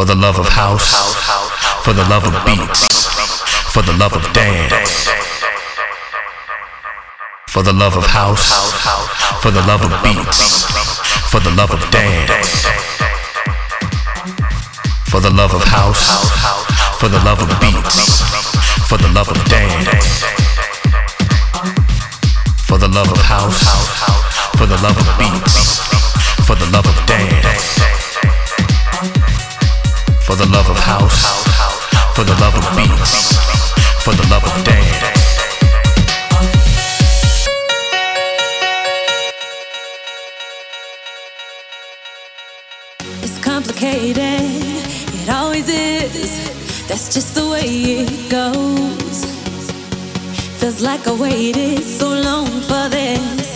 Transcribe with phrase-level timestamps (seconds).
[0.00, 3.04] For the love of house, house, house, for the love of beats,
[3.68, 5.10] for the love of dance.
[7.48, 10.64] For the love of house, house, house, for the love of beats,
[11.28, 12.64] for the love of dance.
[15.04, 18.24] For the love of house, house, house, for the love of beats,
[18.88, 20.24] for the love of dance.
[22.64, 23.60] For the love of house,
[24.56, 25.76] for the love of beats,
[26.46, 28.09] for the love of dance.
[30.30, 31.44] For the love of house,
[32.14, 33.36] for the love of beats,
[34.04, 35.18] for the love of dance.
[43.24, 44.46] It's complicated,
[45.20, 46.86] it always is.
[46.86, 47.66] That's just the way
[48.04, 49.24] it goes.
[50.60, 53.49] Feels like I waited so long for this.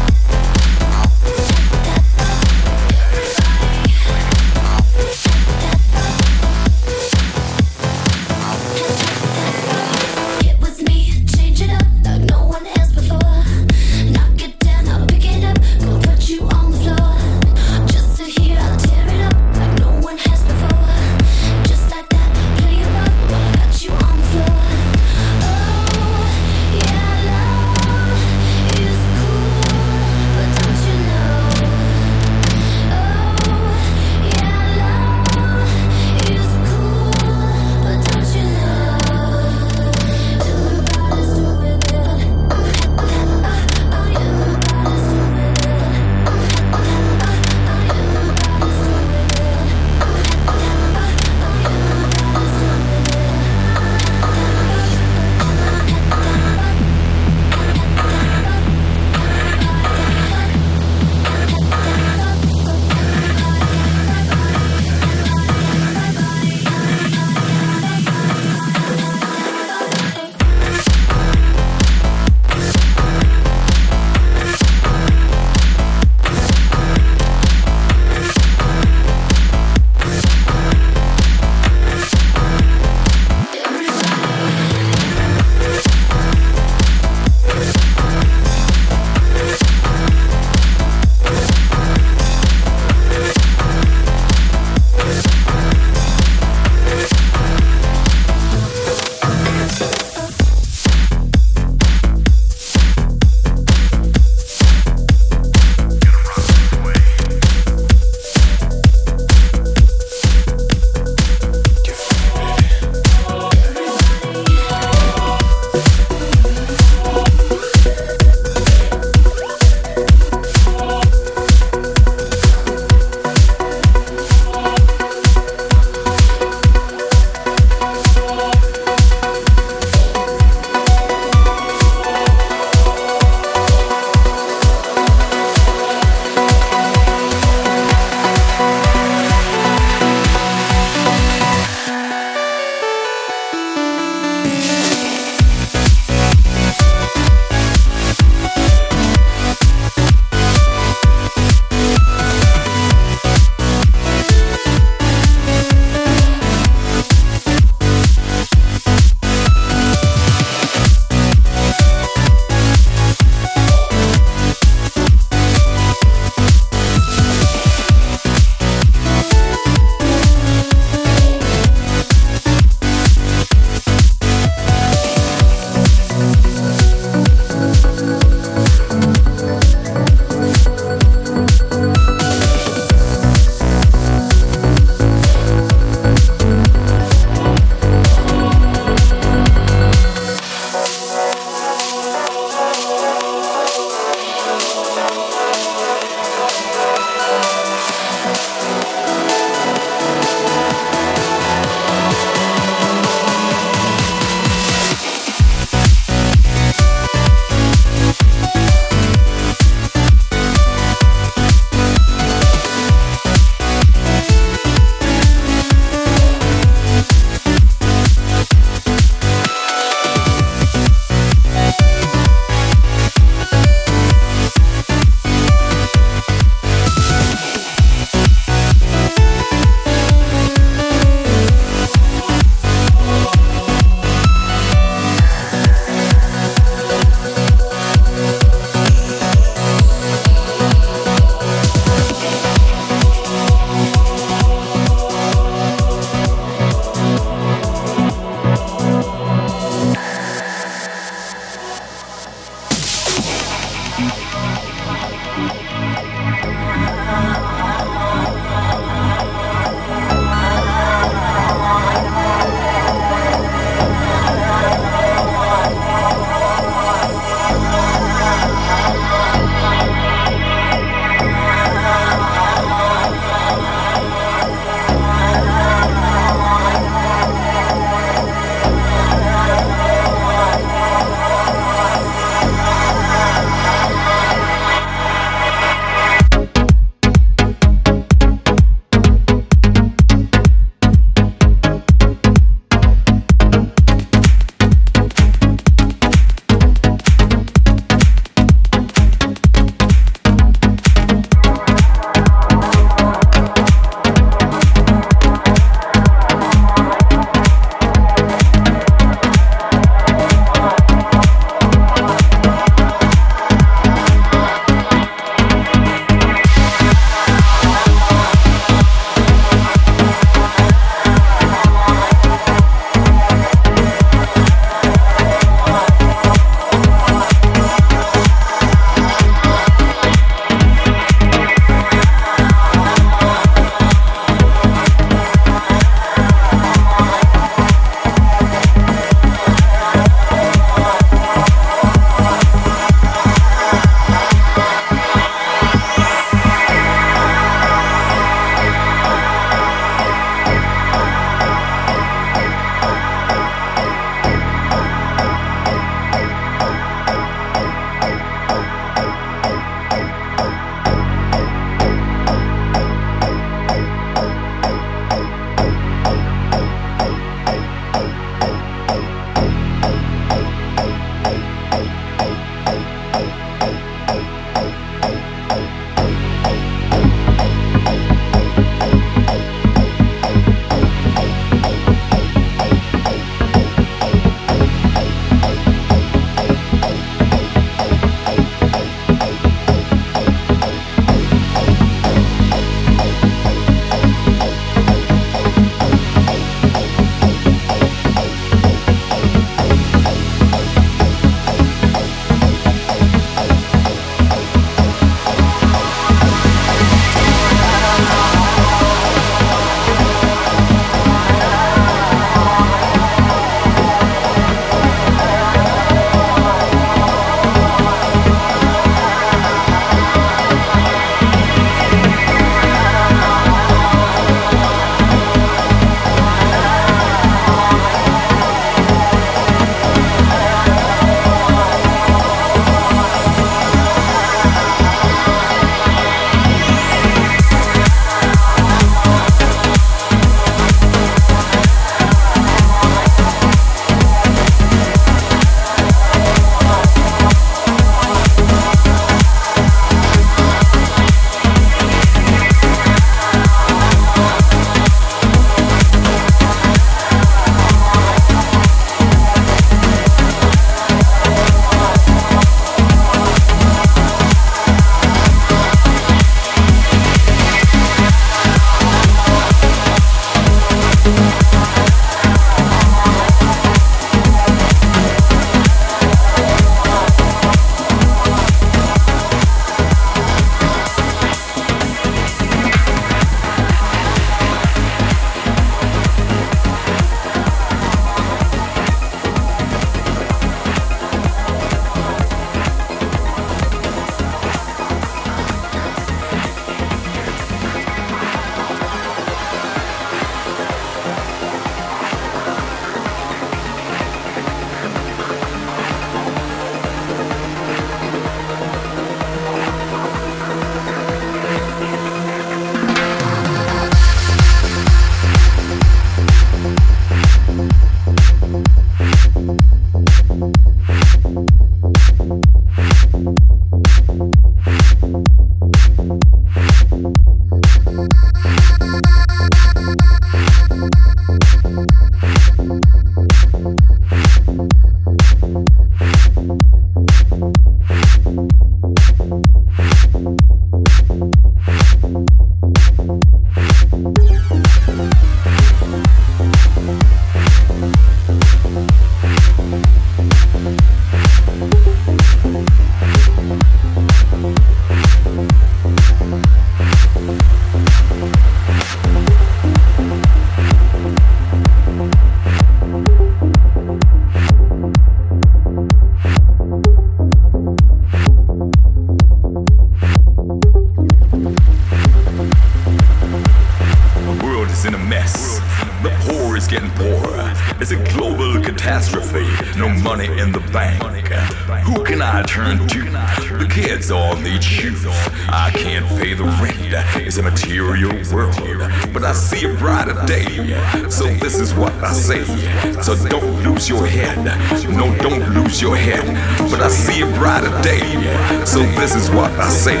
[599.12, 600.00] This is what I say.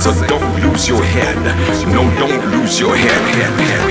[0.00, 1.34] So don't lose your head.
[1.88, 3.20] No, don't lose your head.
[3.34, 3.83] head, head.